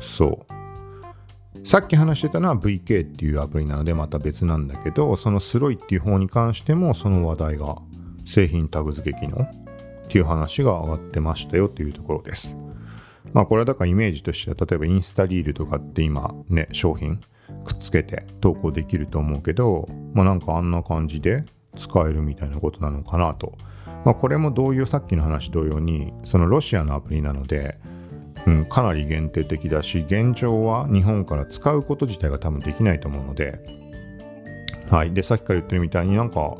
[0.00, 1.66] そう。
[1.66, 7.76] さっき話してたのは VK っていうアプリなのでまた別なんだけど、そのスロイっていう方に関してもその話題が
[8.24, 9.48] 製品タグ付け機能っ
[10.08, 12.56] ていう話が上がってましたよっていうところです。
[13.32, 17.20] まあこれはだからイメージとしては例えばインスタリールとかって今ね商品
[17.64, 21.44] くっつけて投稿できると思うけど、まあなんかあんな感じで
[21.76, 23.56] 使えるみたいなことなのかなと。
[24.04, 27.78] まあこれも同様、さっきの話同様に、そのロシアのアプリなので、
[28.46, 33.60] うん、かなり限定的だし、現状は日本から使うこと自体が多分できないと思うので、
[34.90, 35.12] はい。
[35.12, 36.56] で、さっきから言ってるみたいになんか、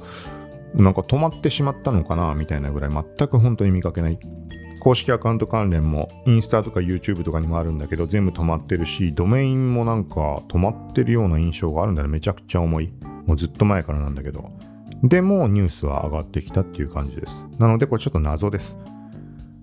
[0.75, 4.19] なんか止まってしまったのかなみたいなぐらい全く本当に見かけない。
[4.81, 12.09] 公式アカウント関連もインスタとか YouTube とかにもあるんだけど全部止まってるしドメインもなんか止まってるような印象があるんだね。
[12.09, 12.93] めちゃくちゃ重い。
[13.27, 14.49] もうずっと前からなんだけど。
[15.03, 17.45] でもニュースは上がってきたっていう感じです。
[17.59, 18.79] なのでこれちょっと謎です。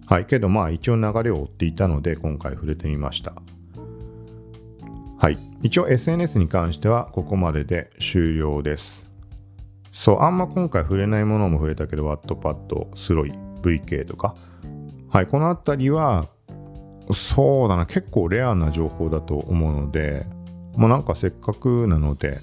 [0.06, 0.26] はい。
[0.26, 3.34] けどまあ一応流れを追っていたので今回触れてみました。
[5.17, 5.38] はい。
[5.62, 9.06] 一応 SNS に関してはここまでで終了です。
[9.91, 14.36] そうあんま今回触れないものも触れたけどワットパッドスロイ VK とか。
[15.13, 16.28] はい、この辺りは、
[17.12, 20.26] そうだな、結構レアな情報だと思うので、
[20.76, 22.39] もうなんかせっかくなので、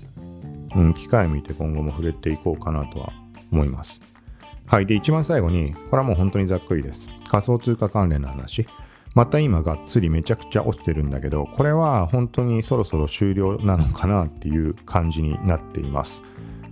[0.77, 3.13] うん、機会見て今後も触れていこうかなとは
[3.53, 4.01] 思います。
[4.67, 4.87] はい。
[4.87, 7.09] で、一番最後に、これはもう本当にざっくりです。
[7.29, 8.67] 仮想通貨関連の話。
[9.15, 16.23] また今がっつりめちゃくちゃ落ちてるんだけど、これは本当にそろそろ終了なのかなっていう感じになっています。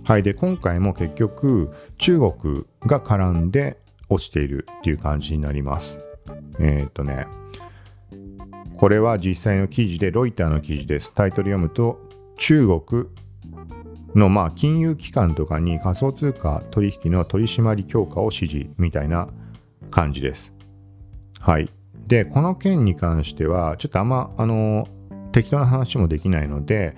[0.05, 0.23] はい。
[0.23, 5.99] で、今回も結局、中国が絡んで落ちているっていう感じになります。
[6.59, 7.27] えっ、とね、
[8.77, 11.13] これは実際の記事で、ロイターの記事です。
[11.13, 11.99] タイトル読むと、
[12.37, 13.07] 中国
[14.15, 19.29] のまあ金融機関とかに仮想通貨取引の取締り強化を指示みたいな
[19.91, 20.53] 感じです。
[21.39, 21.69] はい。
[22.07, 24.87] で、この件に関しては、ちょっとあんま、あの、
[25.31, 26.95] 適当な話もできないので、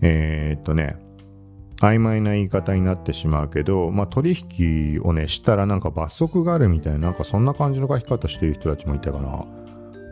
[0.00, 0.96] えー、っとね、
[1.80, 9.44] 曖昧な言い方になってしまうけど、まあ、取引をね、したらなんか罰則があるみたいな、なんかそんな感じの書き方してる人たちもいたかな。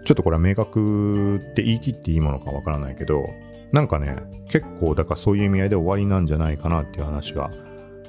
[0.05, 3.29] ちょっとこれは明確って言い切っていいものかわからないけど、
[3.73, 4.17] なんかね、
[4.49, 7.51] 結構だからそういう意味合いで終わりなんじゃないかなっていう話が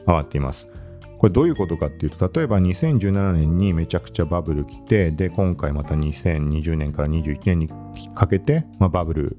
[0.08, 0.70] 上がっています。
[1.17, 7.70] これどういうことかっていうと、例えば2017年にめちゃくちゃバブル来て、で、今回また2020年から21年に
[8.13, 9.38] かけて、まあ、バブル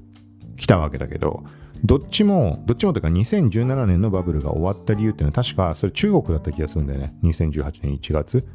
[0.57, 1.43] 来たわけだけど、
[1.85, 7.13] どっちも、どっちもというか2017年のバブルが終わった理由っていうのは確かそれ中国だった気がするんだよね。
[7.23, 8.45] 2018年1月。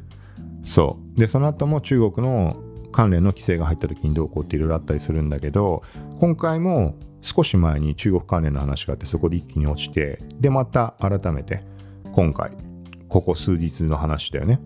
[0.63, 1.19] そう。
[1.19, 2.61] で、その後も中国の
[2.95, 5.83] 関連の規制が入った時にどうこうっていろいろあったりするんだけど、
[6.21, 11.65] 今回も少し前に中国関連の話があってそこで一気に落ちて、で、また改めて
[12.13, 12.51] 今回、
[13.09, 14.61] ここ数日の話だよね。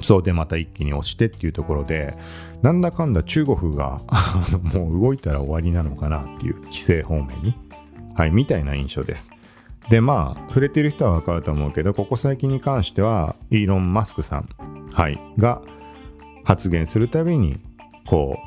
[0.00, 2.16] そうでまた一気に落ちてっていうところで、
[2.62, 4.00] なんだかんだ中国が
[4.72, 7.56] もう動いたら終わりなのかなっていう規制方面に、
[8.14, 9.32] はい、みたいな印象です。
[9.90, 14.48] で、まあ、触れてる人はわかると思うけど、ここ最近に関しては、イーロン・マスクさん、
[14.92, 15.62] はい、が
[16.48, 17.60] 発言するたびに、
[18.06, 18.38] こ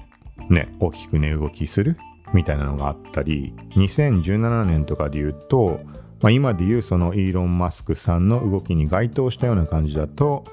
[0.49, 1.97] う、ね、大きく値動きする
[2.33, 5.81] みたいなのがあったり、2017年とかで言うと、
[6.19, 10.45] まあ、今でいうそのイーロン・マスクさんの動きに該当したような感じだと、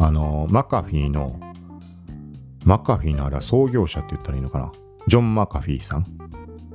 [0.00, 1.38] あの、マカフィーの、
[2.64, 4.72] マカフィーのあれは創業者って言ったらいいのかな？
[5.06, 6.06] ジョン・マカフィーさん？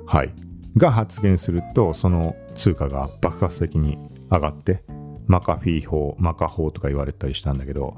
[0.06, 0.34] はい。
[0.78, 3.98] が発言すると、その通貨が爆発的に
[4.32, 4.86] 上がって、
[5.28, 7.98] マカフィー法、マカ法とか言われたりしたんだけど、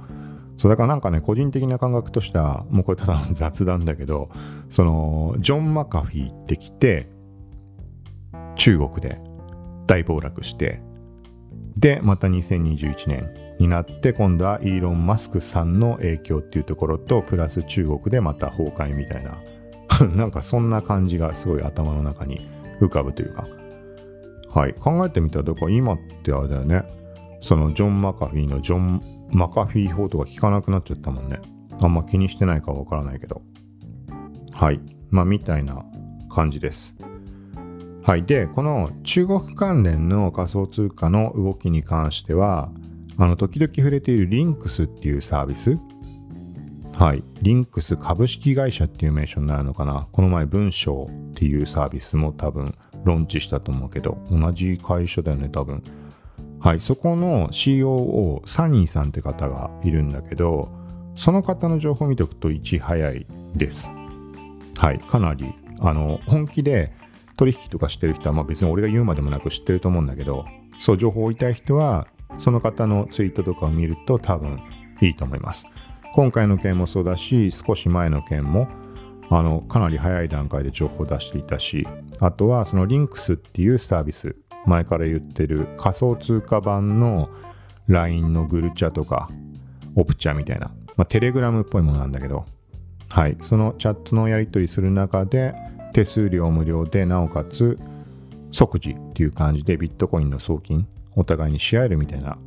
[0.57, 4.29] そうだからなんかね、個人的な感覚としては、もうこれただの雑談だけど、
[4.69, 7.09] その、ジョン・マカフィーってきて、
[8.55, 9.19] 中国で
[9.85, 10.81] 大暴落して、
[11.77, 19.37] で、また2021年になって、今度はイーロン・マスクさんの影響っていうところと、プラス中国でまた崩壊みたいな、
[20.15, 22.47] なんかそんな感じがすごい頭の中に
[22.79, 23.45] 浮かぶというか、
[24.53, 26.83] はい、考えてみたら、だから今ってあれだよね、
[27.41, 31.39] そのジョン・マカフィーのジョン・マカフィー法とか聞かなくなっちゃったもんね。
[31.81, 33.41] あんま気にしてないかわからないけど。
[34.51, 34.79] はい。
[35.09, 35.85] まあ、みたいな
[36.29, 36.95] 感じです。
[38.03, 38.23] はい。
[38.23, 42.69] で、この中国関連の仮想通貨の動きに関しては、
[43.17, 45.77] あの、時々触れているリンクスっていうサービス。
[46.97, 47.23] はい。
[47.41, 50.07] リンクス株式会社っていう名称になるのかな。
[50.11, 55.83] この前、文章っていうサービスも多分、ローンチしたと思うけど、同じ会社だよね、多分。
[56.65, 60.67] はい、そこの COO、サニーさんって方がいるんだけど、
[61.15, 63.91] その方の情報を見ておくといち早いです。
[64.75, 66.91] はい、かなり、あの、本気で
[67.37, 70.43] 取引とかしてる人は、まあ別に俺が言うまでもなく知ってると思うんだけど、
[70.79, 72.07] そう、情報を追いたい人は、
[72.39, 74.59] その方のツイートとかを見ると多分
[75.01, 75.67] いいと思います。
[76.15, 78.67] 今回の件もそうだし、少し前の件も、
[79.29, 81.87] あの、かなり早い段階で情報を出していたし、
[82.19, 84.35] あとはそのリンクスっていうサービス、
[84.65, 87.29] 前から言ってる仮想通貨版の
[87.87, 89.29] LINE のグルチャとか、
[89.95, 92.45] オプチャみたいな、まあ、テレグラムっぽいものなんだけど、
[93.09, 95.55] はい、そのチャットのやり取りする中で、
[95.93, 97.79] 手数料無料で、なおかつ
[98.51, 102.37] 即時っていう感じでビットコインの送金、お互いにし合えるみたいな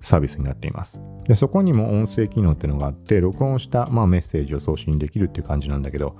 [0.00, 1.00] サービスになっています。
[1.24, 6.16] で、そこにも音声機能っていうのがあって、録音した、まあ、メッセージを送信できるっていう感じなんだけど、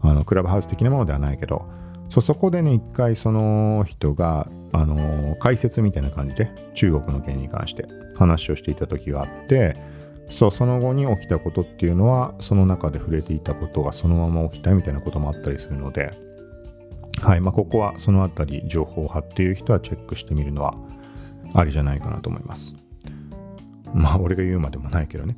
[0.00, 1.66] あの、クラブハウス的なものではないけど、
[2.08, 7.86] そそこでね、一回その人が、あのー、解説みたいな感じで中国の件に関して
[8.16, 9.76] 話をしていた時があって、
[10.30, 16.12] そう、その後に起きたことっていうのは、その中で触れていたことがそのまま起きたみたいなこともあったりするので、
[17.20, 20.74] はい、まあ、ここはそのあたり情報を貼っている人はチェックしてみるのは
[21.54, 22.74] ありじゃないかなと思います。
[23.94, 25.36] まあ、俺が言うまでもないけどね。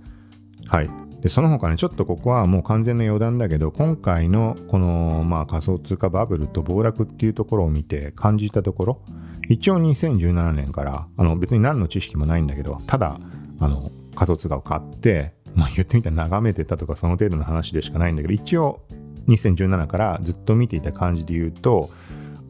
[0.67, 0.91] はい。
[1.21, 9.03] で、その他ね、ちょっとここはもう完全な余談だけど、今回のこの、まあ、仮想通貨バブルと暴落っていうところを見て感じたところ、
[9.49, 13.19] 一応2017年から、あの別に何の知識もないんだけど、ただ、
[13.59, 18.83] あの、仮想通貨を買って、まあ言ってみたら眺めてたとかその程度の話でしかないんだけど、一応
[19.27, 21.91] 2017からずっと見ていた感じで言うと、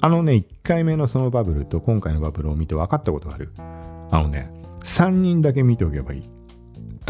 [0.01, 3.53] あのね、1回目のそのバブルと今回のバブルを見て分かったことがある。
[4.11, 4.51] あのね、
[4.85, 6.38] 3人だけ見ておけばいい。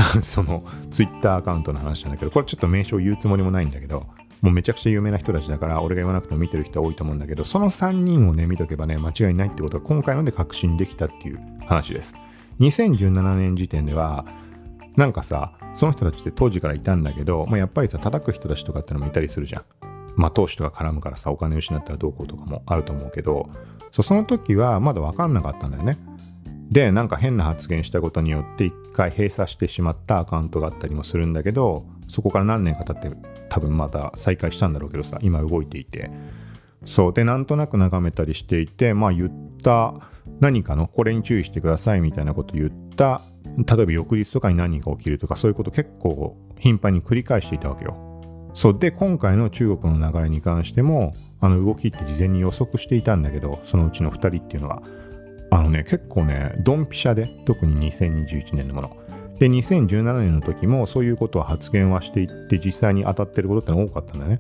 [0.22, 4.06] そのツイッターアカウントの話なんだけど、これちょっと名称言うつもりもないんだけど、
[4.40, 12.14] もうめちゃくちゃ有名な人たちだから、俺が言わなくても見てる人は多いと思うんだけど、その3人をね、見とけばね、間違いないってことが今回ので確信できたっていう話です。
[12.60, 14.24] 2017年時点では、
[14.96, 19.62] なんかさ、その人たちって当時からいたんだけど、まあ、やっぱりさ、叩く人たちとかってのもいたりするじゃん。
[20.16, 23.48] まあ、投資とか絡むからさ、お金失ったらどうこうとかもあると思うけど、
[23.92, 25.98] その時はまだ分かんなかったんだよね。
[26.70, 33.16] で、なんか変な発言したことによって一回閉鎖してしまったアカウントがあったりもするんだけど、そこから何年か経って
[33.48, 36.10] 多分また再開したんだろうけどさ、今動いていて。
[36.84, 37.12] そう。
[37.12, 39.30] で、なんとなく眺めたりしていて、まあ言っ
[39.62, 39.94] た
[40.40, 43.22] 何かのこれに注意してくださいみたいなこと言った、
[43.56, 47.96] 例えば翌日とかに何か起きるとかそういうこと結構頻繁に繰り返していたわけよ。
[48.54, 54.82] そうで今回の中国の流れに関してもあの動きって事前に予測していたんだけどそのうちの2人っていうのが
[55.50, 58.96] あのね、結構ね、ドンピシャで、特に2021年のもの。
[59.38, 64.38] で、2017年の時もそういうことは発言はしていって、実際に当たってることっての多かったんだね。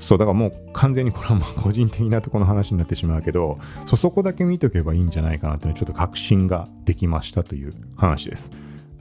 [0.00, 8.50] そう、だからもう完全にこれはまあ 個人的なところの話になってしまうけど、そ、そこだけ見とけばいいんじゃないかなっていうちょっと確信ができましたという話です。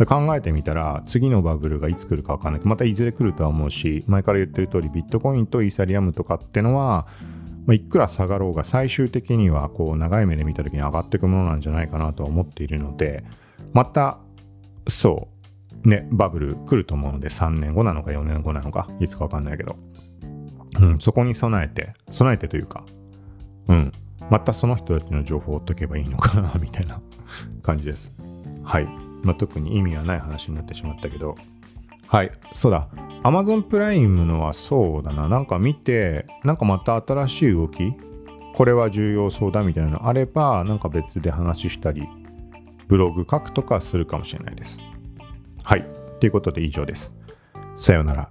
[0.06, 2.62] 考えてみたら、次のバブルがいつ来るかわかんない。
[2.64, 7.08] またいずれ来るとは思うし、前から言ってる通り、ビットコインとイーサリアムとかってのは、
[7.68, 13.24] まあ、いくら下がろうが最終的にはこう長い目で見た時に上がっていくものなんじゃないかなとは思っているので
[13.74, 14.18] また
[14.88, 15.28] そ
[15.84, 19.76] うねバブル来ると思うので3年後なのか4年後なのかいつかわかんないけど、
[20.80, 22.86] うん、そこに備えて備えてというか
[23.68, 23.92] うん
[24.30, 27.02] またその人たちの情報を追っとけばいいのかなみたいな
[27.62, 28.12] 感じです。
[28.64, 28.86] はい、
[29.24, 31.38] まあ、特に意味はない話になってしまったけど
[32.08, 32.88] はい、そうだ。
[33.24, 35.28] Amazon プライムのはそうだな。
[35.28, 37.94] なんか見て、なんかまた新しい動き、
[38.54, 42.08] これは重要そうだみたいなのあれば、なんか別で話したり、
[42.88, 44.82] ブログ書くとかするかもしれないです。
[45.64, 45.86] はい。
[46.20, 47.14] ということで以上です。
[47.76, 48.30] さようなら。